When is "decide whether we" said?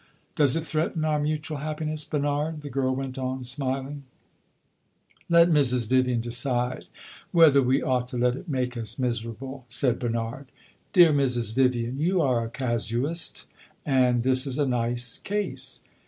6.21-7.83